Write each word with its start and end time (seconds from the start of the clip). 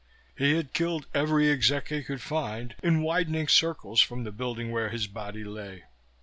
He 0.35 0.55
had 0.55 0.73
killed 0.73 1.05
every 1.13 1.51
exec 1.51 1.89
he 1.89 2.01
could 2.01 2.21
find, 2.23 2.73
in 2.81 3.03
widening 3.03 3.47
circles 3.47 4.01
from 4.01 4.23
the 4.23 4.31
building 4.31 4.71
where 4.71 4.89
his 4.89 5.05
body 5.05 5.43
lay. 5.43 5.83